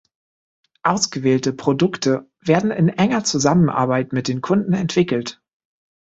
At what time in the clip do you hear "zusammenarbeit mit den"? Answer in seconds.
3.23-4.41